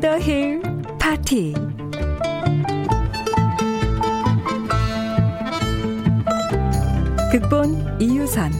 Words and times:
더힐 0.00 0.62
파티. 0.98 1.54
극본 7.32 7.98
이유선 8.00 8.52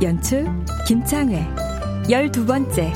연출 0.00 0.46
김창회 0.86 1.46
열두 2.08 2.46
번째. 2.46 2.92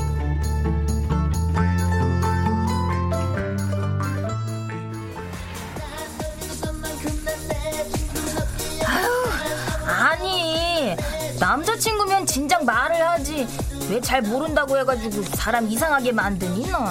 아니 9.87 10.95
남자친구면 11.41 12.27
진작 12.27 12.65
말을 12.65 12.97
하지. 13.07 13.47
왜 13.91 14.01
잘 14.01 14.23
모른다고 14.23 14.79
해가지고 14.79 15.23
사람 15.35 15.69
이상하게 15.69 16.13
만드니 16.13 16.71
너 16.71 16.87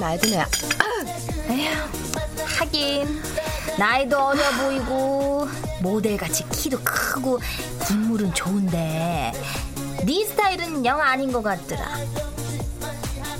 아, 0.00 0.06
알드네요. 0.06 0.44
에휴 1.48 1.70
하긴 2.58 3.22
나이도 3.78 4.18
어려 4.18 4.42
보이고 4.60 5.48
모델같이 5.80 6.44
키도 6.50 6.80
크고 6.84 7.40
인물은 7.90 8.32
좋은데 8.34 9.32
네 10.04 10.24
스타일은 10.24 10.84
영 10.84 11.00
아닌 11.00 11.32
것 11.32 11.42
같더라 11.42 11.96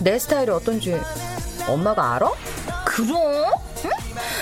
내 0.00 0.18
스타일이 0.18 0.50
어떤지 0.50 0.98
엄마가 1.68 2.14
알아? 2.14 2.30
그럼? 2.84 3.16
응? 3.84 3.90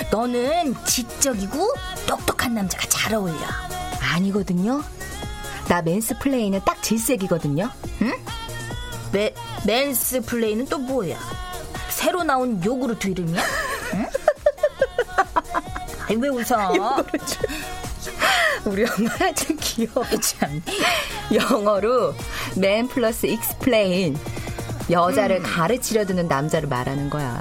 너는 0.09 0.75
지적이고 0.85 1.73
똑똑한 2.07 2.55
남자가 2.55 2.87
잘 2.89 3.13
어울려 3.13 3.37
아니거든요. 4.13 4.83
나 5.67 5.81
mansplain은 5.81 6.61
딱 6.65 6.81
질색이거든요. 6.81 7.69
메, 9.11 9.33
mansplain은 9.65 10.65
또 10.65 10.79
뭐야? 10.79 11.17
새로 12.01 12.23
나온 12.23 12.63
요구르트 12.63 13.07
이름이야? 13.09 13.43
응? 13.93 14.07
아니 16.07 16.15
왜 16.19 16.29
웃어? 16.29 16.71
우리 18.65 18.83
엄마 18.85 19.33
좀 19.35 19.55
귀여워. 19.59 20.03
참. 20.19 20.63
영어로 21.31 22.15
man 22.55 22.87
plus 22.87 23.27
explain. 23.27 24.17
여자를 24.89 25.43
가르치려 25.43 26.05
드는 26.05 26.27
남자를 26.27 26.67
말하는 26.67 27.09
거야. 27.11 27.39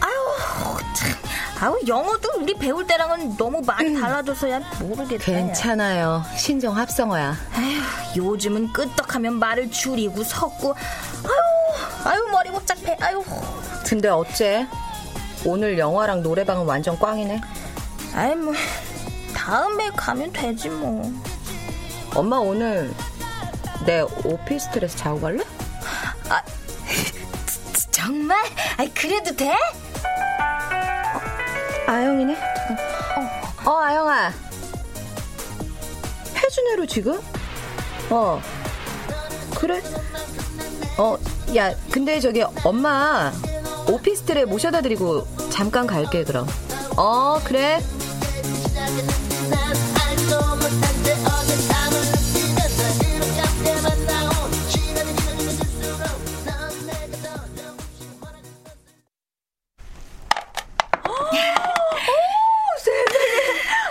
아유, 0.00 0.76
참. 0.92 1.12
아유, 1.60 1.78
영어도 1.86 2.30
우리 2.40 2.52
배울 2.54 2.84
때랑은 2.86 3.36
너무 3.36 3.62
많이 3.64 3.94
달라져서야 3.98 4.60
모르겠다. 4.80 5.24
괜찮아요. 5.24 6.24
신종 6.36 6.76
합성어야. 6.76 7.36
아휴, 7.54 8.16
요즘은 8.16 8.72
끄떡하면 8.72 9.38
말을 9.38 9.70
줄이고 9.70 10.24
섞고. 10.24 10.74
아유, 11.24 12.10
아유, 12.12 12.28
머리 12.32 12.50
복잡해. 12.50 12.96
아유. 13.00 13.22
근데 13.90 14.08
어째? 14.08 14.68
오늘 15.44 15.76
영화랑 15.76 16.22
노래방은 16.22 16.64
완전 16.64 16.96
꽝이네. 16.96 17.40
아이, 18.14 18.36
뭐. 18.36 18.54
다음에 19.34 19.90
가면 19.96 20.32
되지, 20.32 20.68
뭐. 20.68 21.12
엄마 22.14 22.36
오늘 22.36 22.94
내 23.84 24.02
오피스텔에서 24.02 24.96
자고 24.96 25.20
갈래? 25.20 25.42
아, 26.28 26.40
정말? 27.90 28.38
아이, 28.76 28.88
그래도 28.94 29.34
돼? 29.34 29.56
아영이네. 31.88 32.36
어, 33.66 33.70
어 33.70 33.76
아영아. 33.80 34.32
해주네로 36.36 36.86
지금? 36.86 37.20
어. 38.08 38.40
그래? 39.56 39.82
어, 40.96 41.18
야, 41.56 41.74
근데 41.90 42.20
저기 42.20 42.44
엄마 42.62 43.32
오피스텔에 43.90 44.44
모셔다 44.44 44.80
드리고 44.82 45.26
잠깐 45.50 45.86
갈게 45.86 46.24
그럼. 46.24 46.46
어, 46.96 47.38
그래. 47.44 47.80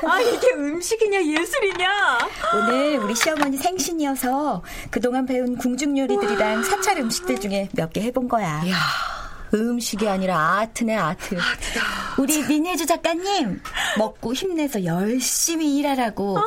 아 0.07 0.21
이게 0.21 0.51
음식이냐 0.53 1.21
예술이냐 1.23 2.17
오늘 2.55 2.97
우리 2.97 3.13
시어머니 3.15 3.57
생신이어서 3.57 4.63
그동안 4.89 5.25
배운 5.25 5.57
궁중 5.57 5.97
요리들이랑 5.97 6.63
사찰 6.63 6.97
음식들 6.99 7.39
중에 7.39 7.69
몇 7.73 7.89
개 7.91 8.01
해본 8.01 8.27
거야. 8.27 8.61
야, 8.69 8.75
음식이 9.53 10.07
아니라 10.07 10.59
아트네 10.59 10.95
아트. 10.95 11.37
우리 12.17 12.43
민혜주 12.45 12.85
작가님 12.85 13.61
먹고 13.97 14.33
힘내서 14.33 14.83
열심히 14.85 15.77
일하라고. 15.77 16.37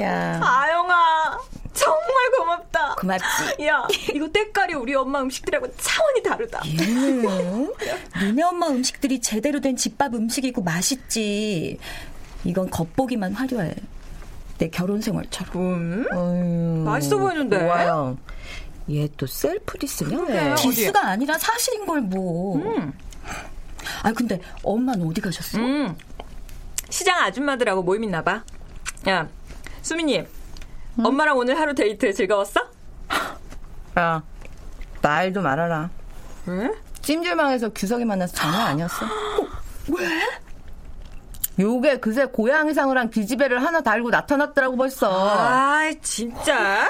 야, 0.00 0.40
아영아 0.42 1.38
정말 1.72 2.30
고맙다 2.36 2.94
고맙지. 3.00 3.66
야 3.66 3.86
이거 4.14 4.28
때깔이 4.28 4.74
우리 4.74 4.94
엄마 4.94 5.20
음식들하고 5.22 5.66
차원이 5.76 6.22
다르다 6.22 6.60
음, 6.64 7.72
니네 8.22 8.42
엄마 8.42 8.66
음식들이 8.68 9.20
제대로 9.20 9.60
된 9.60 9.76
집밥 9.76 10.14
음식이고 10.14 10.62
맛있지. 10.62 11.78
이건 12.44 12.70
겉보기만 12.70 13.32
화려해. 13.32 13.74
내 14.58 14.68
결혼 14.68 15.00
생활처럼. 15.00 15.52
음? 15.56 16.06
어휴, 16.12 16.84
맛있어 16.84 17.16
보이는데? 17.18 17.60
좋아요. 17.60 18.16
얘 18.90 19.08
또 19.16 19.26
self 19.26 19.76
diss냐? 19.78 20.18
왜? 20.22 20.54
diss가 20.54 21.06
아니라 21.06 21.36
사실인 21.38 21.84
걸 21.86 22.00
뭐. 22.00 22.56
음. 22.56 22.92
아 24.02 24.12
근데 24.12 24.40
엄마는 24.62 25.06
어디 25.06 25.20
가셨어? 25.20 25.58
음. 25.58 25.94
시장 26.88 27.18
아줌마들하고 27.18 27.82
모임 27.82 28.04
있나 28.04 28.22
봐. 28.22 28.42
야, 29.08 29.28
수미님. 29.82 30.26
엄마랑 31.04 31.36
오늘 31.36 31.58
하루 31.58 31.74
데이트 31.74 32.12
즐거웠어? 32.12 32.60
야, 33.98 34.22
말도 35.02 35.42
말아라. 35.42 35.90
왜? 36.46 36.70
찜질방에서 37.02 37.68
규석이 37.70 38.04
만나서 38.04 38.34
장난 38.34 38.68
아니었어. 38.68 39.06
왜? 39.96 40.08
요게 41.58 41.98
그새 41.98 42.24
고양이상을 42.26 42.96
한 42.96 43.10
기지배를 43.10 43.62
하나 43.64 43.80
달고 43.80 44.10
나타났더라고 44.10 44.76
벌써. 44.76 45.08
아, 45.38 45.90
진짜? 46.02 46.88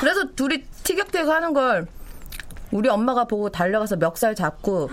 그래서 0.00 0.24
둘이 0.34 0.64
티격태격 0.84 1.28
하는 1.28 1.52
걸 1.52 1.86
우리 2.70 2.88
엄마가 2.88 3.24
보고 3.24 3.50
달려가서 3.50 3.96
멱살 3.96 4.34
잡고 4.34 4.88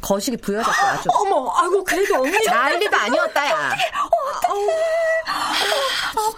거시기 0.00 0.36
부여잡고 0.36 0.86
아주 0.86 1.08
어머, 1.20 1.50
아이고 1.56 1.82
그래도 1.82 2.22
언니 2.22 2.44
난리도 2.44 2.96
아니었다 2.96 3.50
야. 3.50 3.70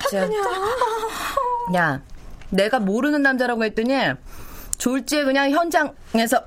진짜. 0.09 0.29
야, 1.75 2.01
내가 2.51 2.79
모르는 2.79 3.23
남자라고 3.23 3.65
했더니 3.65 3.95
졸지에 4.79 5.25
그냥 5.25 5.51
현장에서 5.51 6.43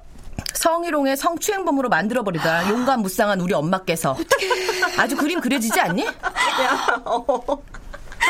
성희롱의 0.54 1.18
성추행범으로 1.18 1.90
만들어버리다 1.90 2.70
용감 2.72 3.02
무쌍한 3.02 3.42
우리 3.42 3.54
엄마께서 3.54 4.16
아주 4.98 5.16
그림 5.18 5.42
그려지지 5.42 5.80
않니? 5.80 6.06
야, 6.08 7.02
어. 7.06 7.44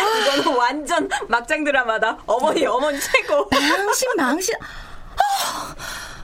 이거는 0.01 0.57
완전 0.57 1.09
막장 1.27 1.63
드라마다. 1.63 2.17
어머니, 2.25 2.65
어머니 2.65 2.99
최고. 2.99 3.47
망신 3.51 4.07
망신 4.17 4.55
아, 4.59 5.75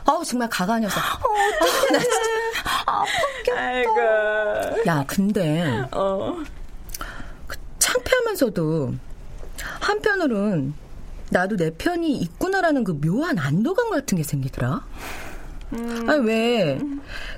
아우 0.06 0.24
정말 0.24 0.50
녀석 0.80 1.00
아, 1.04 1.18
나 1.92 2.00
진짜. 2.00 3.56
아이고. 3.56 4.84
야 4.88 5.04
근데 5.08 5.84
어. 5.92 6.38
그 7.48 7.58
창피하면서도 7.80 8.94
한편으론 9.82 10.74
나도 11.30 11.58
내 11.58 11.72
편이 11.72 12.18
있구나라는 12.20 12.84
그 12.86 13.00
묘한 13.02 13.38
안도감 13.38 13.90
같은 13.90 14.18
게 14.18 14.24
생기더라. 14.24 14.86
아니 16.08 16.26
왜 16.26 16.80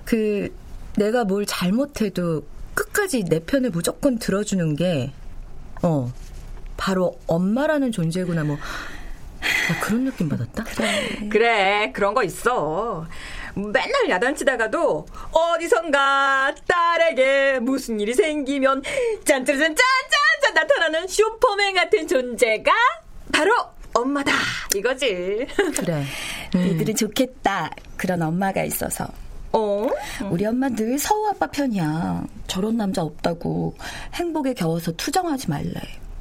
그 0.05 0.53
내가 0.95 1.23
뭘 1.23 1.45
잘못해도 1.45 2.43
끝까지 2.73 3.23
내 3.25 3.39
편을 3.39 3.69
무조건 3.69 4.17
들어주는 4.19 4.75
게 4.75 5.11
어. 5.81 6.11
바로 6.77 7.19
엄마라는 7.27 7.91
존재구나 7.91 8.43
뭐나 8.43 8.61
그런 9.81 10.05
느낌 10.05 10.29
받았다. 10.29 10.63
그래, 11.29 11.91
그런 11.93 12.13
거 12.13 12.23
있어. 12.23 13.05
맨날 13.55 14.09
야단치다가도 14.09 15.05
어디선가 15.31 16.55
딸에게 16.65 17.59
무슨 17.59 17.99
일이 17.99 18.13
생기면 18.13 18.81
짠짜잔 19.25 19.75
짠짠짠 19.75 20.53
나타나는 20.53 21.07
슈퍼맨 21.07 21.75
같은 21.75 22.07
존재가 22.07 22.71
바로 23.31 23.51
엄마다 23.93 24.31
이거지. 24.75 25.45
그래. 25.77 26.05
애들은 26.55 26.95
좋겠다. 26.95 27.71
그런 27.97 28.21
엄마가 28.21 28.63
있어서. 28.63 29.07
어? 29.51 29.87
우리 30.29 30.45
엄마 30.45 30.69
늘 30.69 30.99
서우 30.99 31.27
아빠 31.29 31.47
편이야. 31.47 32.23
저런 32.47 32.77
남자 32.77 33.01
없다고 33.01 33.75
행복에 34.13 34.53
겨워서 34.53 34.91
투정하지 34.91 35.49
말래. 35.49 35.73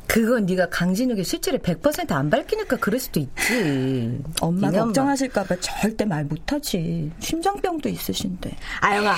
그건 0.07 0.47
네가 0.47 0.71
강진욱의 0.71 1.23
실체를 1.23 1.59
100%안 1.59 2.31
밝히니까 2.31 2.77
그럴 2.79 2.99
수도 2.99 3.21
있지. 3.21 4.23
엄마. 4.41 4.71
걱정하실까봐 4.71 5.57
절대 5.61 6.07
말 6.07 6.25
못하지. 6.25 7.13
심장병도 7.21 7.91
있으신데. 7.91 8.57
아영아. 8.81 9.17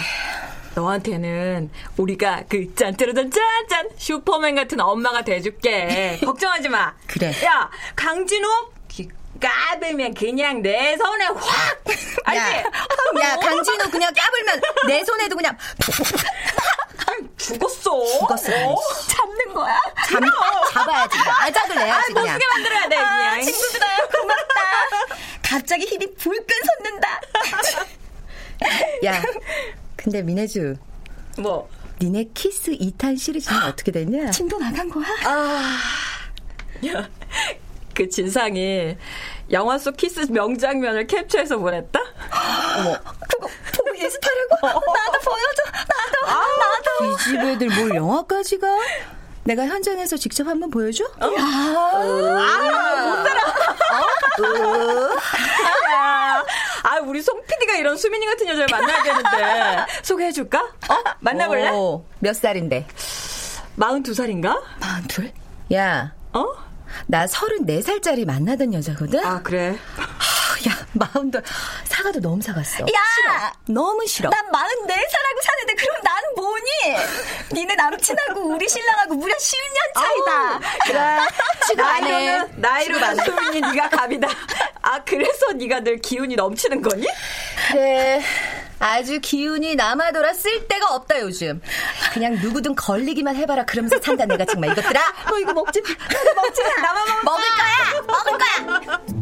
너한테는 0.74 1.70
우리가 1.96 2.44
그 2.48 2.74
짠짜르잔 2.74 3.30
짠짠 3.30 3.90
슈퍼맨 3.96 4.56
같은 4.56 4.80
엄마가 4.80 5.22
돼줄게. 5.22 6.18
걱정하지 6.24 6.68
마. 6.68 6.92
그래. 7.06 7.28
야 7.44 7.70
강진욱 7.94 8.74
기 8.74 8.79
까불면 9.40 10.14
그냥 10.14 10.62
내 10.62 10.96
손에 10.96 11.24
확. 11.26 11.84
알지? 12.24 12.40
야, 12.40 12.62
야 13.20 13.36
강진욱 13.36 13.90
그냥 13.90 14.12
까불면 14.14 14.60
내 14.86 15.04
손에도 15.04 15.36
그냥 15.36 15.56
죽었어. 17.36 18.04
죽었어, 18.18 18.52
어? 18.66 18.76
잡는 19.08 19.54
거야? 19.54 19.76
잡, 20.08 20.20
잡아야지. 20.72 21.18
아작을 21.18 21.78
아, 21.78 21.84
내야지 21.84 22.12
못 22.12 22.20
그냥. 22.20 22.34
쓰게 22.38 22.46
만들어야 22.54 22.88
돼, 22.88 22.96
그냥. 22.96 23.42
친구들아 23.42 24.06
고맙다. 24.06 24.54
갑자기 25.42 25.84
힘이 25.86 26.14
불끈 26.14 26.56
솟는다. 26.76 27.20
야, 29.06 29.22
근데 29.96 30.22
민혜주, 30.22 30.76
뭐. 31.38 31.68
니네 32.02 32.26
키스 32.34 32.70
2탄 32.72 33.18
시리즈는 33.18 33.62
어떻게 33.64 33.90
됐냐? 33.92 34.30
진도 34.30 34.58
나간 34.58 34.88
거야? 34.88 35.06
야, 36.86 37.08
그 37.94 38.08
진상이 38.08 38.96
영화 39.50 39.78
속 39.78 39.96
키스 39.96 40.20
명장면을 40.30 41.06
캡처해서 41.06 41.58
보냈다? 41.58 41.98
그거 42.00 43.48
보고 43.76 43.98
연습하려고? 44.00 44.56
나도 44.92 45.18
보여줘. 45.24 45.62
나도. 45.74 46.26
나도. 46.60 47.04
이 47.04 47.16
집 47.24 47.36
애들 47.40 47.68
뭘 47.68 47.94
영화까지 47.96 48.58
가? 48.58 48.68
내가 49.44 49.66
현장에서 49.66 50.16
직접 50.16 50.46
한번 50.46 50.70
보여줘? 50.70 51.02
야, 51.04 51.10
아, 56.82 56.98
우리 57.04 57.22
송 57.22 57.42
PD가 57.46 57.74
이런 57.76 57.96
수민이 57.96 58.26
같은 58.26 58.46
여자를 58.48 58.66
만나야 58.70 59.02
되는데. 59.02 59.86
소개해줄까? 60.02 60.60
어? 60.60 61.02
만나볼래? 61.20 61.70
어, 61.72 62.04
몇 62.20 62.34
살인데? 62.36 62.86
42살인가? 63.78 64.60
마흔둘? 64.80 65.32
야, 65.72 66.12
어? 66.32 66.44
나 67.06 67.26
34살짜리 67.26 68.26
만나던 68.26 68.74
여자거든? 68.74 69.24
아, 69.24 69.40
그래. 69.42 69.78
야, 70.68 70.86
마음도 70.92 71.40
사과도 71.84 72.20
너무 72.20 72.42
사갔어. 72.42 72.82
야! 72.82 73.52
너무 73.66 74.06
싫어. 74.06 74.28
난 74.28 74.44
44살하고 74.46 75.42
사는데 75.42 75.74
그럼 75.74 75.96
나는 76.02 76.28
뭐니? 76.36 76.66
니네 77.52 77.74
남친하고 77.76 78.40
우리 78.42 78.68
신랑하고 78.68 79.14
무려 79.14 79.34
10년 79.34 79.94
차이다. 79.94 80.60
그래. 80.84 81.16
나이로는, 81.76 82.60
나이로 82.60 82.98
수민이 83.24 83.60
네가 83.60 83.88
갑이다. 83.88 84.28
아, 84.82 85.02
그래서 85.04 85.52
네가 85.52 85.80
늘 85.80 85.98
기운이 85.98 86.36
넘치는 86.36 86.82
거니? 86.82 87.06
그래. 87.70 88.22
아주 88.80 89.20
기운이 89.20 89.76
남아돌아 89.76 90.32
쓸 90.32 90.66
데가 90.66 90.94
없다 90.94 91.20
요즘. 91.20 91.60
그냥 92.12 92.34
누구든 92.40 92.74
걸리기만 92.74 93.36
해봐라 93.36 93.64
그러면서 93.66 94.00
산다 94.00 94.24
내가 94.24 94.44
정말 94.46 94.72
이것들아. 94.72 95.00
너 95.28 95.38
이거 95.38 95.52
먹지 95.52 95.80
마. 95.82 95.88
먹지 96.42 96.62
마. 96.62 96.68
나만 96.82 97.24
먹을 97.24 97.44
거야. 97.56 98.02
먹을 98.06 98.38
거야. 98.38 99.19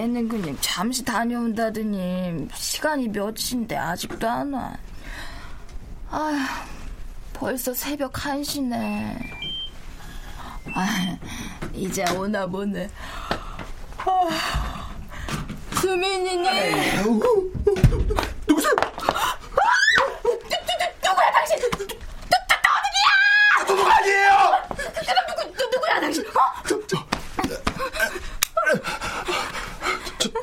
얘는 0.00 0.28
그냥 0.30 0.56
잠시 0.62 1.04
다녀온다더니 1.04 2.48
시간이 2.54 3.08
몇인데 3.08 3.76
아직도 3.76 4.26
안 4.26 4.50
와. 4.54 4.72
아휴, 6.10 6.38
벌써 7.34 7.74
새벽 7.74 8.10
1시네. 8.14 9.18
아, 10.74 11.18
이제 11.74 12.02
오나 12.16 12.46
보네. 12.46 12.88
아, 13.98 14.90
수민이니? 15.74 16.48
누구세요? 18.48 18.72
누구야 21.04 21.32
당신? 21.32 21.58
누구 23.66 23.82
아니에요? 23.86 24.64
누구 25.28 25.70
누구야 25.76 26.00
당신? 26.00 26.24
어? 26.28 26.59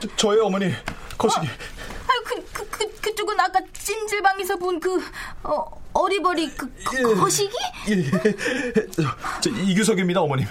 저, 0.01 0.08
저, 0.08 0.08
저, 0.10 0.16
저의 0.16 0.39
어머니 0.42 0.74
거시기 1.18 1.48
아유 1.48 2.24
그 2.25 2.42
그 2.54 2.68
그 2.70 3.01
그, 3.01 3.16
쪽은 3.16 3.39
아까 3.39 3.60
찜질방에서 3.74 4.58
본 4.58 4.80
그 4.80 5.04
어, 5.44 5.66
어리버리 5.94 6.50
그, 6.56 6.72
그 6.84 7.16
거시기? 7.16 7.54
예, 7.89 7.94
예. 7.98 8.12
저, 8.92 9.04
저 9.42 9.50
이규석입니다 9.50 10.22
어머님 10.22 10.48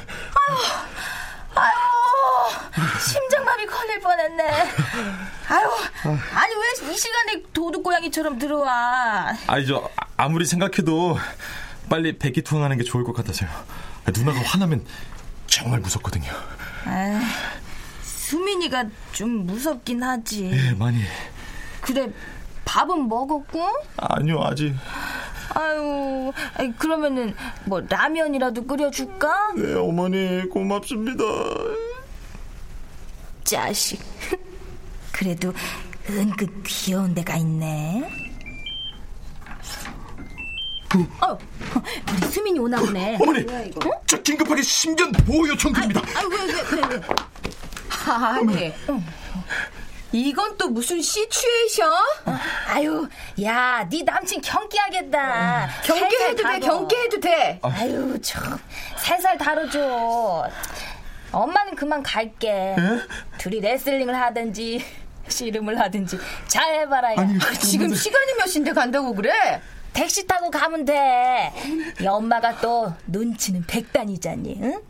아유 1.55 1.76
심장마비 3.00 3.67
걸릴 3.67 4.00
뻔했네. 4.00 4.45
아유 5.49 5.69
아니 6.35 6.55
왜 6.55 6.93
이 6.93 6.97
시간에 6.99 7.43
도둑 7.53 7.83
고양이처럼 7.83 8.38
들어와? 8.38 9.35
아니죠 9.47 9.88
아무리 10.17 10.45
생각해도 10.45 11.19
빨리 11.88 12.19
백기 12.19 12.43
투항하는 12.43 12.76
게 12.79 12.85
좋을 12.85 13.05
것 13.05 13.15
같아서요 13.15 13.49
누나가 14.15 14.41
화나면 14.41 14.85
정말 15.47 15.81
무섭거든요 15.81 16.31
아, 16.85 17.21
수민이가 18.30 18.85
좀 19.12 19.47
무섭긴 19.47 20.02
하지. 20.02 20.50
예 20.52 20.73
많이 20.75 21.00
그래 21.80 22.11
밥은 22.64 23.09
먹었고? 23.09 23.64
아니요 23.97 24.42
아직 24.42 24.75
아유 25.54 26.33
그러면은 26.76 27.35
뭐 27.66 27.80
라면이라도 27.88 28.66
끓여줄까? 28.66 29.52
네 29.56 29.75
어머니 29.75 30.42
고맙습니다 30.49 31.23
자식. 33.45 34.00
그래도 35.12 35.52
은근 36.11 36.62
귀여운 36.64 37.14
데가 37.14 37.37
있네. 37.37 38.26
어, 41.21 41.38
우리 42.11 42.26
수민이 42.30 42.59
오나 42.59 42.78
보네. 42.80 43.18
어머니 43.21 43.45
저 44.06 44.21
긴급하게 44.23 44.62
심전 44.62 45.12
보호 45.12 45.47
요청 45.49 45.73
드립니다 45.73 46.00
아, 46.14 46.23
왜, 46.30 46.45
왜, 46.47 46.62
그래, 46.62 46.83
왜? 46.90 47.00
아니. 48.15 48.73
이건 50.13 50.57
또 50.57 50.69
무슨 50.69 51.03
시츄에이션? 51.03 51.91
아유, 52.69 53.09
야, 53.43 53.87
네 53.91 54.03
남친 54.03 54.41
경기하겠다. 54.41 55.69
경계해도 55.85 56.43
돼. 56.43 56.59
경계해도 56.61 57.21
돼. 57.21 57.59
아유, 57.63 58.19
참. 58.23 58.59
살살 58.97 59.37
다뤄줘. 59.37 60.49
엄마는 61.33 61.75
그만 61.75 62.03
갈게. 62.03 62.77
둘이 63.37 63.61
레슬링을 63.61 64.15
하든지, 64.19 64.83
씨름을 65.29 65.79
하든지, 65.81 66.19
잘 66.47 66.75
해봐라, 66.77 67.13
야. 67.13 67.17
지금 67.61 67.93
시간이 67.95 68.35
몇 68.39 68.47
시인데 68.47 68.73
간다고 68.73 69.13
그래? 69.15 69.61
택시 69.97 70.26
타고 70.26 70.50
가면 70.50 70.85
돼. 70.85 71.50
이 72.00 72.07
엄마가 72.07 72.57
또 72.61 72.93
눈치는 73.07 73.65
백단이잖니. 73.67 74.59
응? 74.61 74.83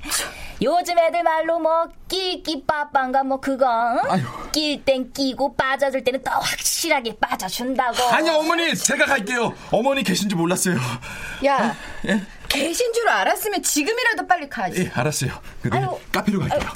요즘 0.61 0.99
애들 0.99 1.23
말로 1.23 1.61
뭐 1.61 1.87
끼끼 2.09 2.65
빠빠인가 2.67 3.23
뭐 3.23 3.39
그거 3.41 3.67
응? 4.11 4.25
낄땐 4.51 5.13
끼고 5.13 5.55
빠져줄 5.55 6.03
때는 6.03 6.25
더 6.25 6.33
확실하게 6.33 7.17
빠져준다고. 7.21 8.03
아니 8.11 8.29
어머니 8.31 8.75
제가 8.75 9.07
갈게요. 9.07 9.55
어머니 9.71 10.03
계신지 10.03 10.35
몰랐어요. 10.35 10.77
야, 11.45 11.77
계신 12.49 12.93
줄 12.93 13.09
알았으면 13.09 13.63
지금이라도 13.63 14.27
빨리 14.27 14.49
가지. 14.49 14.83
예, 14.83 14.91
알았어요. 14.93 15.31
그 15.63 15.71
내일 15.71 15.85
아유. 15.85 16.01
카페로 16.11 16.41
갈게요. 16.41 16.69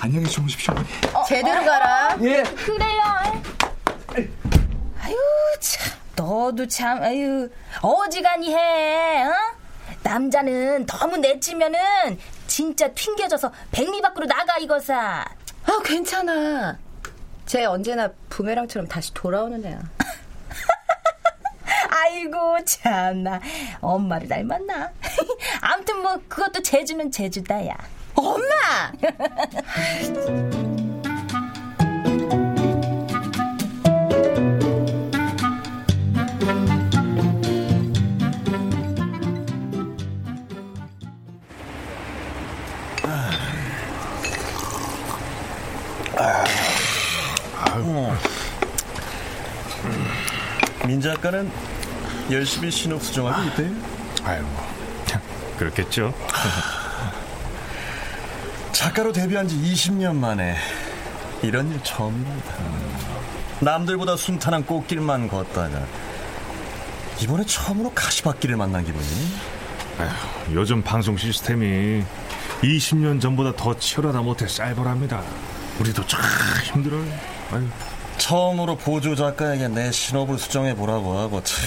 안녕히 0.00 0.26
주무십시오, 0.26 0.72
어머니. 0.72 0.88
제대로 1.28 1.62
가라. 1.62 2.16
예. 2.22 2.42
그래요. 2.42 3.02
아유 5.02 5.16
참 5.60 5.92
너도 6.16 6.66
참 6.68 7.02
아유 7.02 7.48
어지간히 7.80 8.54
해. 8.54 9.24
어? 9.24 9.32
남자는 10.02 10.86
너무 10.86 11.16
내치면은 11.16 12.18
진짜 12.46 12.88
튕겨져서 12.88 13.52
백리 13.72 14.00
밖으로 14.00 14.26
나가 14.26 14.56
이거사. 14.58 15.24
아, 15.66 15.80
괜찮아. 15.84 16.78
쟤 17.46 17.64
언제나 17.64 18.10
부메랑처럼 18.28 18.88
다시 18.88 19.12
돌아오는 19.14 19.64
애야. 19.64 19.80
아이고 21.90 22.64
참나 22.64 23.40
엄마를 23.80 24.28
닮았나 24.28 24.90
아무튼 25.60 26.02
뭐 26.02 26.18
그것도 26.28 26.62
제주는 26.62 27.10
제주다 27.10 27.66
야 27.68 27.76
엄마! 28.14 28.92
민 50.94 51.00
작가는 51.00 51.50
열심히 52.30 52.70
신업 52.70 53.02
수정하고 53.02 53.42
있대요. 53.48 53.74
아유, 54.22 54.44
그렇겠죠. 55.58 56.14
작가로 58.70 59.10
데뷔한 59.10 59.48
지 59.48 59.56
20년 59.56 60.14
만에 60.14 60.56
이런 61.42 61.68
일 61.72 61.82
처음입니다. 61.82 62.54
남들보다 63.58 64.16
순탄한 64.16 64.64
꽃길만 64.66 65.26
걷다가 65.26 65.84
이번에 67.20 67.44
처음으로 67.44 67.90
가시밭길을 67.92 68.56
만난 68.56 68.84
기분이 68.84 69.04
아휴, 69.98 70.54
요즘 70.54 70.80
방송 70.80 71.16
시스템이 71.16 72.04
20년 72.62 73.20
전보다 73.20 73.56
더 73.56 73.76
치열하다 73.76 74.22
못해 74.22 74.46
쌀벌합니다. 74.46 75.24
우리도 75.80 76.06
참 76.06 76.20
힘들어요. 76.72 77.04
아유, 77.50 77.66
처음으로 78.24 78.76
보조 78.76 79.14
작가에게 79.14 79.68
내 79.68 79.92
신업을 79.92 80.38
수정해 80.38 80.74
보라고 80.74 81.18
하고 81.18 81.42
참 81.44 81.62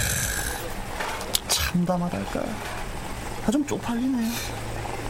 참담하달까 1.47 2.41
아, 3.45 3.51
좀 3.51 3.63
쪽팔리네요. 3.67 4.31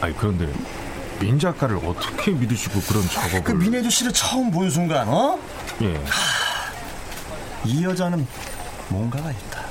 아니 0.02 0.14
그런데 0.14 0.52
민 1.18 1.38
작가를 1.38 1.76
어떻게 1.76 2.32
믿으시고 2.32 2.82
그런 2.82 3.08
작업을? 3.08 3.44
그 3.44 3.52
민혜주 3.52 3.88
씨를 3.88 4.12
처음 4.12 4.50
본 4.50 4.68
순간 4.68 5.08
어? 5.08 5.38
예. 5.80 5.98
이 7.64 7.82
여자는 7.82 8.26
뭔가가 8.90 9.30
있다. 9.30 9.64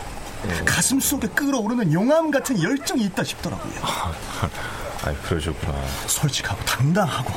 가슴 0.66 1.00
속에 1.00 1.28
끓어오르는 1.28 1.94
용암 1.94 2.32
같은 2.32 2.60
열정이 2.62 3.04
있다 3.04 3.24
싶더라고요. 3.24 3.74
아, 3.84 5.14
그러셨구나. 5.28 5.78
솔직하고 6.08 6.66
당당하고 6.66 7.32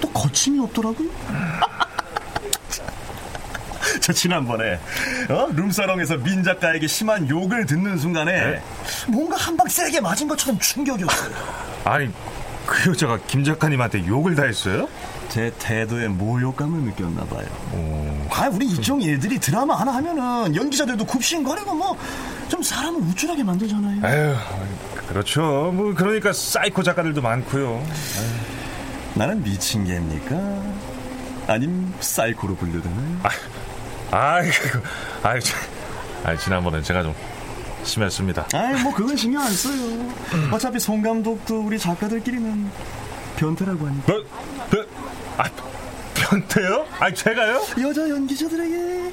또 0.00 0.10
거침이 0.10 0.58
없더라고요. 0.58 1.08
저 4.04 4.12
지난번에 4.12 4.78
어? 5.30 5.48
룸사롱에서 5.54 6.18
민 6.18 6.42
작가에게 6.42 6.86
심한 6.86 7.26
욕을 7.26 7.64
듣는 7.64 7.96
순간에 7.96 8.60
뭔가 9.08 9.34
한 9.36 9.56
방 9.56 9.66
세게 9.68 10.00
맞은 10.00 10.28
것처럼 10.28 10.58
충격이었어요. 10.58 11.30
아니 11.84 12.10
그 12.66 12.90
여자가 12.90 13.18
김 13.26 13.42
작가님한테 13.44 14.04
욕을 14.06 14.34
다 14.34 14.42
했어요? 14.42 14.88
제 15.30 15.50
태도에 15.58 16.08
모욕감을 16.08 16.80
느꼈나 16.80 17.24
봐요. 17.24 17.46
아, 18.30 18.48
우리 18.48 18.66
이쪽 18.66 19.00
일들이 19.02 19.38
드라마 19.38 19.74
하나 19.76 19.94
하면은 19.94 20.54
연기자들도 20.54 21.04
굽신거리고 21.06 21.74
뭐 21.74 21.96
좀 22.48 22.62
사람을 22.62 23.00
우쭐하게 23.00 23.42
만들잖아요. 23.42 24.00
아유, 24.04 24.36
그렇죠. 25.08 25.72
뭐 25.74 25.94
그러니까 25.94 26.30
사이코 26.34 26.82
작가들도 26.82 27.22
많고요. 27.22 27.82
나는 29.14 29.42
미친 29.42 29.84
개입니까? 29.86 30.34
아님 31.46 31.92
사이코로 32.00 32.54
분류되나요? 32.56 33.20
아 33.22 33.30
이, 34.44 34.50
그, 34.70 34.82
아이, 35.22 35.40
저, 35.40 35.56
아이 36.24 36.38
지난번에 36.38 36.82
제가 36.82 37.02
좀 37.02 37.14
심했습니다. 37.82 38.48
아이 38.52 38.82
뭐 38.82 38.94
그건 38.94 39.16
신경 39.16 39.42
안 39.42 39.52
써요. 39.52 40.12
어차피 40.52 40.78
송 40.78 41.02
감독도 41.02 41.60
우리 41.60 41.78
작가들끼리는 41.78 42.70
변태라고 43.36 43.86
하니까. 43.86 44.12
뭐, 44.12 44.24
뭐, 44.70 44.84
아, 45.36 45.44
변태요? 46.14 46.86
아, 46.98 47.10
제가요? 47.12 47.62
여자 47.80 48.08
연기자들에게 48.08 49.12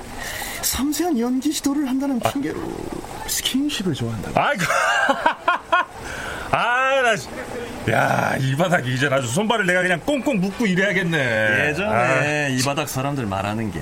섬세한 0.61 1.19
연기 1.19 1.51
지도를 1.51 1.87
한다는 1.87 2.19
핑계로 2.19 2.59
스킨십을 3.27 3.93
좋아한다. 3.93 4.31
아이고. 4.35 4.63
아, 6.51 7.01
나, 7.01 7.15
씨. 7.15 7.27
야, 7.89 8.35
이 8.39 8.55
바닥이 8.55 8.93
이제 8.93 9.07
아주 9.07 9.27
손발을 9.27 9.65
내가 9.65 9.81
그냥 9.81 9.99
꽁꽁 10.05 10.39
묶고 10.39 10.67
일해야겠네. 10.67 11.69
예전에 11.69 12.49
이 12.51 12.61
바닥 12.61 12.89
사람들 12.89 13.25
말하는 13.25 13.71
게 13.71 13.79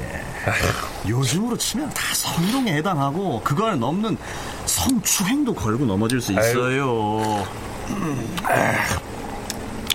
요즘으로 1.08 1.58
치면 1.58 1.89
다 1.91 2.01
성희롱에 2.13 2.74
해당하고 2.75 3.41
그걸 3.44 3.79
넘는 3.79 4.18
성추행도 4.65 5.53
걸고 5.53 5.86
넘어질 5.86 6.22
수 6.22 6.34
있어요. 6.34 7.46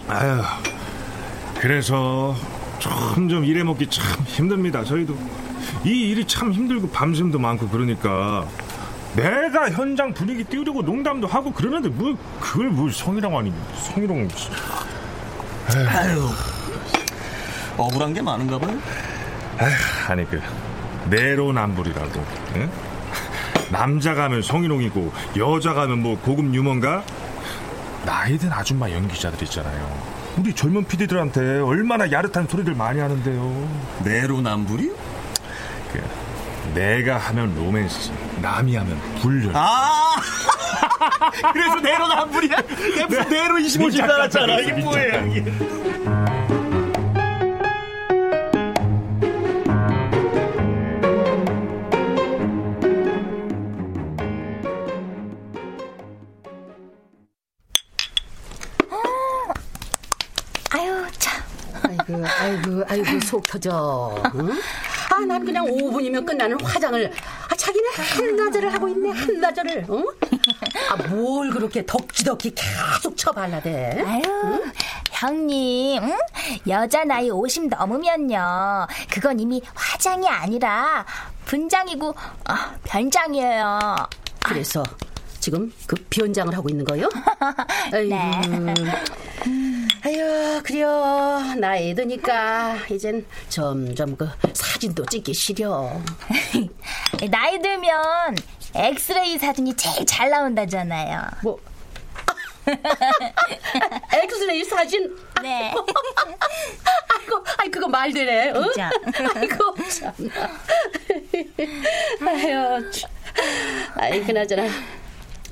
아유, 0.09 0.43
그래서 1.61 2.35
점점 2.79 3.45
일해먹기 3.45 3.89
참 3.89 4.05
힘듭니다, 4.27 4.85
저희도. 4.85 5.17
이 5.85 5.89
일이 6.11 6.27
참 6.27 6.53
힘들고 6.53 6.91
밤샘도 6.91 7.39
많고 7.39 7.69
그러니까. 7.69 8.47
내가 9.15 9.71
현장 9.71 10.13
분위기 10.13 10.43
띄우려고 10.43 10.83
농담도 10.83 11.27
하고 11.29 11.53
그러는데 11.53 11.89
뭐 11.89 12.17
그걸 12.41 12.69
뭘 12.71 12.93
성희롱 12.93 13.39
아니 13.39 13.53
성희롱. 13.83 14.29
아유, 15.89 16.29
억울한 17.77 18.13
게 18.13 18.21
많은가 18.21 18.59
봐요. 18.59 18.77
아니 20.09 20.29
그 20.29 20.41
내로남불이라고 21.11 22.25
응? 22.57 22.71
남자가 23.71 24.25
하면 24.25 24.43
성희롱이고 24.43 25.13
여자가 25.37 25.83
하면 25.83 26.03
뭐 26.03 26.19
고급 26.19 26.55
유머인가 26.55 27.03
나이든 28.05 28.53
아줌마 28.53 28.91
연기자들 28.91 29.43
있잖아요 29.45 30.15
우리 30.37 30.53
젊은 30.53 30.85
PD들한테 30.85 31.61
얼마나 31.61 32.11
야릇한 32.11 32.47
소리들 32.49 32.75
많이 32.75 33.01
하는데요 33.01 33.69
내로남불이요? 34.05 34.93
그, 35.93 36.03
내가 36.75 37.19
하면 37.19 37.55
로맨스 37.55 38.11
남이 38.43 38.77
하면 38.77 39.01
불륜 39.21 39.53
아! 39.55 40.17
그래서 41.53 41.77
내로남불이야? 41.77 42.57
내로 43.29 43.57
25줄 43.57 43.93
줄 43.93 44.03
알았잖아. 44.03 44.61
이게 44.61 44.73
뭐예요, 44.73 45.27
이게. 45.33 45.53
속 63.35 63.47
터져. 63.49 64.15
응? 64.37 64.51
아, 65.11 65.21
난 65.27 65.45
그냥 65.45 65.65
5분이면 65.67 66.25
끝나는 66.25 66.61
화장을. 66.61 67.13
아, 67.51 67.57
자기는 67.57 67.91
한나절을 67.93 68.73
하고 68.73 68.89
있네, 68.89 69.11
한나절을. 69.11 69.87
응? 69.91 70.07
아, 70.91 71.09
뭘 71.09 71.51
그렇게 71.51 71.85
덕지덕지 71.85 72.55
계속 72.55 73.17
쳐발라대? 73.17 74.05
아유, 74.07 74.23
응? 74.27 74.73
형님, 75.11 76.05
응? 76.05 76.17
여자 76.69 77.03
나이 77.03 77.29
50 77.29 77.69
넘으면요. 77.71 78.87
그건 79.11 79.41
이미 79.41 79.61
화장이 79.75 80.29
아니라 80.29 81.05
분장이고 81.47 82.11
어, 82.11 82.55
변장이에요. 82.85 83.97
그래서 84.45 84.85
지금 85.41 85.73
그 85.89 85.97
변장을 86.09 86.57
하고 86.57 86.69
있는 86.69 86.85
거요? 86.85 87.09
네. 87.93 88.41
아유, 90.07 90.61
그래요. 90.63 91.55
나이 91.59 91.95
드니까 91.95 92.77
이젠 92.91 93.25
점점 93.49 94.15
그 94.17 94.29
사진도 94.53 95.07
찍기 95.07 95.33
싫어. 95.33 95.99
나이 97.31 97.59
들면 97.59 98.37
엑스레이 98.75 99.39
사진이 99.39 99.75
제일 99.77 100.05
잘 100.05 100.29
나온다잖아요. 100.29 101.23
뭐? 101.43 101.59
엑스레이 104.13 104.63
사진? 104.65 105.17
네. 105.41 105.73
아이고, 105.73 107.45
아이 107.57 107.71
그거 107.71 107.89
말 107.89 108.13
되네. 108.13 108.51
어? 108.51 108.61
그죠? 108.61 108.83
아이고, 109.35 109.75
참나. 109.89 110.51
아유, 112.31 112.91
참. 112.91 113.11
아이 113.95 114.23
그나저나 114.23 114.69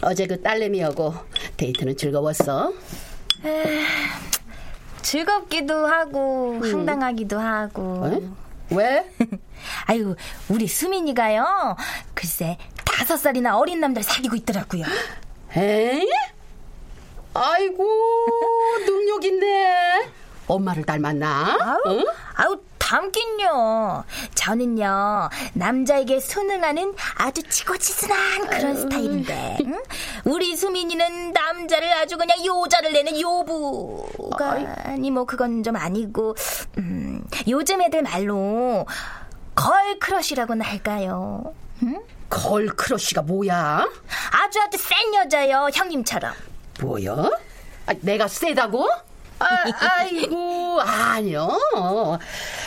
어제 0.03 0.27
그 0.27 0.43
딸내미하고 0.43 1.15
데이트는 1.57 1.97
즐거웠어? 1.97 2.73
에이, 3.45 3.85
즐겁기도 5.03 5.87
하고 5.87 6.53
음. 6.53 6.63
황당하기도 6.63 7.39
하고. 7.39 8.07
에? 8.09 8.75
왜? 8.75 9.11
아유, 9.87 10.15
우리 10.49 10.67
수민이가요. 10.67 11.77
글쎄 12.15 12.57
다섯 12.85 13.17
살이나 13.17 13.59
어린 13.59 13.81
남자를 13.81 14.05
사귀고 14.05 14.37
있더라고요. 14.37 14.85
에? 15.57 16.07
아이고 17.35 17.85
능력 18.87 19.25
있네. 19.25 20.09
엄마를 20.47 20.85
닮았나? 20.85 21.57
아우, 21.61 21.81
응? 21.87 22.05
아우 22.35 22.57
닮긴요. 22.93 24.05
저는요 24.35 25.31
남자에게 25.55 26.21
순응하는 26.21 26.95
아주 27.17 27.43
치고치순한 27.43 28.49
그런 28.49 28.77
스타일인데 28.77 29.59
응? 29.65 29.83
우리 30.25 30.55
수민이는 30.55 31.33
남자를 31.33 31.91
아주 31.95 32.19
그냥 32.19 32.45
요자를 32.45 32.93
내는 32.93 33.19
요부가 33.19 34.59
아니 34.85 35.11
뭐 35.11 35.25
그건 35.25 35.63
좀 35.63 35.77
아니고 35.77 36.37
음, 36.77 37.25
요즘 37.49 37.81
애들 37.81 38.03
말로 38.03 38.85
걸크러쉬라고나 39.55 40.63
할까요? 40.67 41.55
응? 41.83 41.99
걸크러쉬가 42.29 43.23
뭐야? 43.23 43.89
아주 44.33 44.61
아주 44.61 44.77
센 44.77 45.15
여자요 45.15 45.69
형님처럼. 45.73 46.33
뭐야? 46.81 47.13
아, 47.87 47.95
내가 48.03 48.29
세다고? 48.29 48.87
아, 49.39 49.47
아이고 49.81 50.81
아니요 50.81 51.49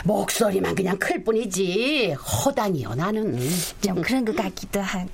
목소리만 0.06 0.74
그냥 0.76 0.96
클 0.98 1.22
뿐이지 1.24 2.12
허당이요 2.12 2.94
나는 2.94 3.38
좀 3.80 4.00
그런 4.02 4.24
것 4.24 4.36
같기도 4.36 4.80
하고. 4.80 5.10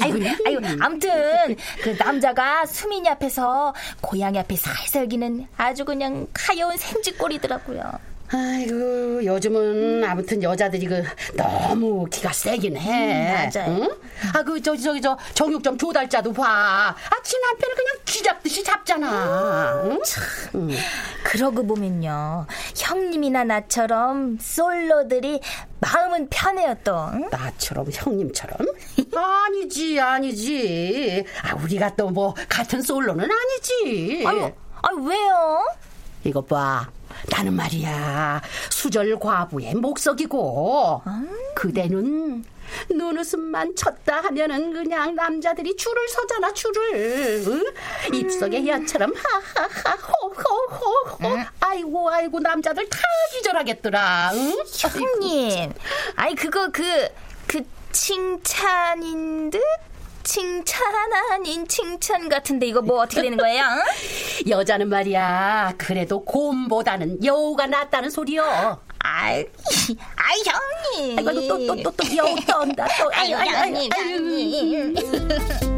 아이고, 0.00 0.18
아이고, 0.46 0.60
아무튼 0.80 1.56
그 1.82 1.96
남자가 1.98 2.64
수민이 2.64 3.08
앞에서 3.08 3.74
고양이 4.00 4.38
앞에 4.38 4.54
살살 4.54 5.08
기는 5.08 5.46
아주 5.56 5.84
그냥 5.84 6.28
가여운 6.32 6.76
생쥐꼴이더라고요. 6.76 8.13
아이고 8.30 9.24
요즘은 9.24 10.02
아무튼 10.02 10.42
여자들이 10.42 10.86
그 10.86 11.02
너무 11.34 12.06
기가 12.10 12.32
세긴 12.32 12.76
해. 12.76 13.48
음, 13.48 13.50
맞아요. 13.54 13.70
응? 13.82 13.88
아그 14.34 14.60
저기 14.62 14.82
저기 14.82 15.00
저 15.00 15.16
정육점 15.34 15.76
조달자도 15.78 16.32
봐. 16.32 16.96
아지 17.10 17.38
남편을 17.40 17.74
그냥 17.76 17.94
쥐잡듯이 18.06 18.64
잡잖아. 18.64 19.82
응? 19.84 20.00
응. 20.54 20.70
그러고 21.24 21.66
보면요, 21.66 22.46
형님이나 22.76 23.44
나처럼 23.44 24.38
솔로들이 24.40 25.40
마음은 25.80 26.28
편해요 26.30 26.74
또. 26.82 26.96
응? 27.12 27.28
나처럼 27.30 27.86
형님처럼? 27.92 28.56
아니지 29.14 30.00
아니지. 30.00 31.24
아 31.42 31.54
우리가 31.56 31.94
또 31.96 32.04
뭐 32.14 32.34
같은 32.48 32.80
솔로는 32.80 33.28
아니지. 33.30 34.24
아유, 34.26 34.50
아유 34.82 34.96
왜요? 35.04 35.60
이것 36.24 36.46
봐. 36.48 36.88
나는 37.30 37.54
말이야 37.54 38.42
수절 38.70 39.18
과부의 39.18 39.74
목석이고 39.76 41.02
그대는 41.54 42.44
눈웃음만 42.90 43.76
쳤다 43.76 44.20
하면은 44.24 44.72
그냥 44.72 45.14
남자들이 45.14 45.76
줄을 45.76 46.08
서잖아 46.08 46.52
줄을 46.52 47.44
응? 47.46 47.64
입속에 48.14 48.66
여처럼 48.66 49.12
하하하 49.14 49.96
호호호호 49.96 51.38
아이고 51.60 52.10
아이고 52.10 52.40
남자들 52.40 52.88
다 52.88 52.98
기절하겠더라 53.32 54.30
응? 54.34 54.54
형님, 54.76 55.72
아이 56.16 56.34
그거 56.34 56.68
그그 56.70 57.62
칭찬인 57.92 59.50
듯? 59.50 59.60
칭찬 60.24 60.82
아닌 61.32 61.66
칭찬 61.68 62.28
같은데 62.28 62.66
이거 62.66 62.80
뭐 62.82 63.02
어떻게 63.02 63.22
되는 63.22 63.36
거예요? 63.38 63.62
응? 63.64 63.82
여자는 64.50 64.88
말이야 64.88 65.74
그래도 65.78 66.24
곰보다는 66.24 67.24
여우가 67.24 67.66
낫다는 67.66 68.10
소리요 68.10 68.80
아이, 68.98 69.44
아이 70.16 70.42
형님. 70.96 71.18
아이고 71.18 71.46
또또또또 71.46 72.16
여우 72.16 72.34
떤다 72.46 72.86
또 72.98 73.10
아유, 73.12 73.36
아유, 73.36 73.48
아유, 73.50 73.56
형님, 73.56 73.90
아유. 73.92 74.14
형님. 74.14 74.94
그, 74.94 75.73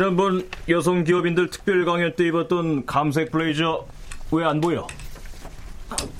지난번 0.00 0.46
여성 0.68 1.04
기업인들 1.04 1.48
특별 1.48 1.86
강연 1.86 2.14
때 2.14 2.26
입었던 2.26 2.84
감색 2.84 3.30
블레이저 3.30 3.86
왜 4.30 4.44
안 4.44 4.60
보여? 4.60 4.86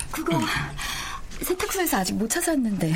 그거 0.09 0.39
세탁소에서 1.41 1.97
아직 1.97 2.13
못 2.15 2.27
찾았는데 2.27 2.91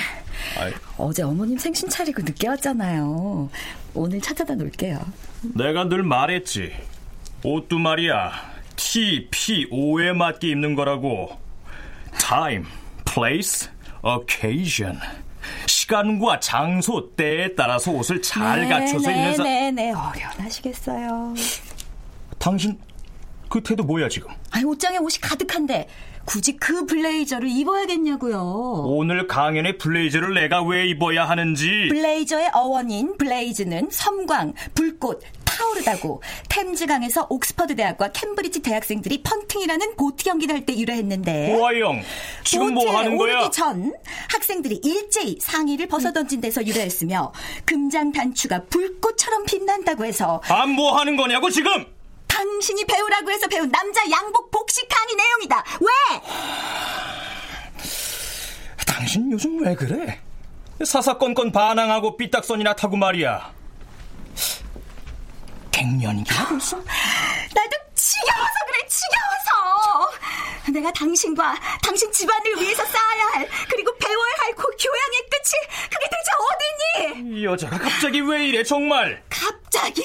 아이. 0.60 0.74
어제 0.98 1.22
어머님 1.22 1.56
생신 1.60 1.88
차리고 1.88 2.24
늦게 2.24 2.48
왔잖아요. 2.48 3.48
오늘 3.94 4.20
찾아다 4.22 4.56
놓을게요. 4.56 5.00
내가 5.54 5.84
늘 5.88 6.02
말했지. 6.02 6.74
옷도 7.44 7.78
말이야. 7.78 8.32
T, 8.76 9.28
P, 9.30 9.68
O에 9.70 10.14
맞게 10.14 10.48
입는 10.50 10.74
거라고. 10.74 11.40
Time, 12.18 12.66
place, 13.06 13.70
occasion. 14.04 14.98
시간과 15.92 16.40
장소, 16.40 17.14
때에 17.16 17.54
따라서 17.54 17.92
옷을 17.92 18.22
잘 18.22 18.70
갖춰서 18.70 19.12
입는 19.12 19.36
사... 19.36 19.44
네네네 19.44 19.92
어련하시겠어요. 19.92 21.34
당신 22.40 22.80
그 23.50 23.62
태도 23.62 23.84
뭐야 23.84 24.08
지금? 24.08 24.32
아니 24.52 24.64
옷장에 24.64 24.98
옷이 24.98 25.20
가득한데 25.20 25.90
굳이 26.24 26.56
그 26.56 26.86
블레이저를 26.86 27.50
입어야겠냐고요. 27.50 28.86
오늘 28.86 29.28
강연에 29.28 29.78
블레이저를 29.78 30.34
내가 30.34 30.64
왜 30.64 30.88
입어야 30.88 31.28
하는지 31.28 31.88
블레이저의 31.90 32.52
어원인 32.54 33.18
blaze는 33.18 33.90
섬광, 33.92 34.54
불꽃, 34.74 35.22
타오르다고 35.62 36.22
템즈강에서 36.50 37.28
옥스퍼드 37.30 37.76
대학과 37.76 38.12
캠브리지 38.12 38.62
대학생들이 38.62 39.22
punting이라는 39.24 39.96
보트 39.96 40.24
경기를 40.24 40.56
할 40.56 40.62
때 40.66 40.76
유래했는데 40.78 41.54
호아영 41.54 42.02
지금 42.44 42.74
뭐 42.76 42.96
하는 42.96 43.18
거야? 43.18 43.40
오르기 43.40 43.52
전 43.52 43.94
학생들이 44.30 44.82
일제히 44.84 45.38
상의를 45.40 45.88
벗어던진 45.88 46.40
데서 46.42 46.64
유래했으며 46.66 47.34
금장 47.66 48.12
단추가 48.12 48.64
불꽃처럼 48.70 49.46
빛난다고 49.46 50.06
해서 50.06 50.42
아뭐 50.48 50.98
하는 51.00 51.16
거냐고 51.16 51.50
지금? 51.50 51.86
당신이 52.28 52.86
배우라고 52.86 53.32
해서 53.32 53.48
배운 53.48 53.70
남자 53.72 54.02
양복 54.10 54.52
복식 54.52 54.88
강의 54.88 55.16
내용이다. 55.16 55.64
왜? 55.82 55.88
당신 58.86 59.32
요즘 59.32 59.64
왜 59.64 59.74
그래? 59.76 60.20
사사건건 60.84 61.52
반항하고 61.52 62.18
삐딱선이나 62.18 62.76
타고 62.76 62.98
말이야. 62.98 63.52
갱년기야 65.82 66.46
벌써? 66.48 66.78
나도 66.78 67.72
지겨워서 67.96 68.54
그래 68.68 68.88
지겨워서 68.88 70.12
내가 70.72 70.92
당신과 70.94 71.56
당신 71.84 72.12
집안을 72.12 72.62
위해서 72.62 72.86
쌓아야 72.86 73.26
할 73.34 73.50
그리고 73.68 73.92
배워야 73.98 74.32
할고 74.44 74.62
교양의 74.64 75.30
끝이 75.32 75.90
그게 75.90 76.06
대체 76.12 77.10
어디니 77.18 77.40
이 77.40 77.46
여자가 77.46 77.78
갑자기 77.80 78.22
왜 78.22 78.48
이래 78.48 78.64
정말? 78.64 79.24
갑자기 79.30 80.04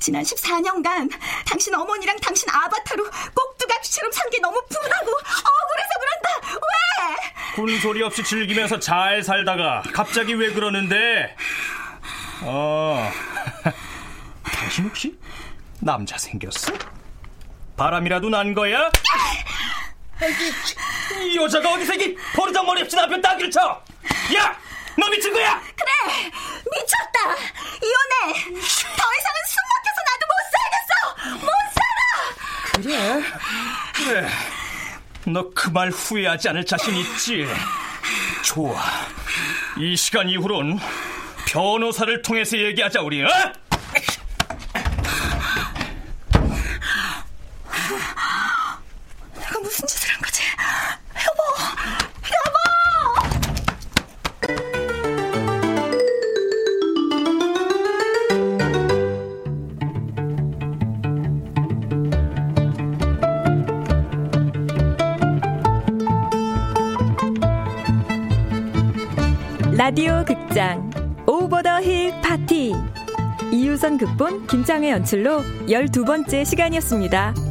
지난 0.00 0.22
14년간 0.24 1.10
당신 1.46 1.74
어머니랑 1.74 2.16
당신 2.18 2.48
아바타로 2.50 3.04
꼭두각시처럼 3.34 4.10
산 4.12 4.28
게 4.30 4.38
너무 4.40 4.60
분하고 4.68 5.10
억울해서 5.10 5.90
그런다 6.00 6.56
왜 6.56 7.54
군소리 7.54 8.02
없이 8.02 8.22
즐기면서 8.24 8.78
잘 8.80 9.22
살다가 9.22 9.82
갑자기 9.92 10.34
왜 10.34 10.52
그러는데? 10.52 11.34
어, 12.42 13.10
당신 14.70 14.84
혹시 14.84 15.18
남자 15.80 16.16
생겼어? 16.16 16.72
바람이라도 17.76 18.28
난 18.28 18.54
거야? 18.54 18.88
이, 20.22 21.24
이 21.32 21.36
여자가 21.36 21.72
어디서 21.72 21.94
이 21.94 22.14
버르장머리 22.36 22.82
없이 22.82 22.94
남편 22.94 23.20
따기를 23.20 23.50
쳐? 23.50 23.60
야! 24.36 24.56
너 24.96 25.08
미친 25.08 25.32
거야? 25.32 25.60
그래 25.60 26.30
미쳤다 26.70 27.34
이혼해 27.82 28.44
더 28.44 28.54
이상은 28.54 29.40
숨 29.48 29.58
막혀서 29.72 30.00
나도 30.06 30.22
못 30.30 30.34
살겠어 30.54 31.46
못 31.46 31.50
살아 31.74 33.22
그래. 33.92 34.28
너 35.32 35.50
그 35.52 35.70
말 35.70 35.90
후회하지 35.90 36.48
않을 36.50 36.64
자신 36.64 36.94
있지? 36.94 37.44
좋아. 38.42 38.80
이 39.78 39.96
시간 39.96 40.28
이후론 40.28 40.78
변호사를 41.46 42.22
통해서 42.22 42.56
얘기하자 42.56 43.00
우리. 43.02 43.22
어? 43.24 43.28
라디오 69.90 70.24
극장 70.24 70.88
오버 71.26 71.62
더 71.62 71.80
힐 71.80 72.12
파티 72.22 72.72
이유선 73.50 73.98
극본 73.98 74.46
김창회 74.46 74.92
연출로 74.92 75.40
12번째 75.66 76.44
시간이었습니다. 76.44 77.49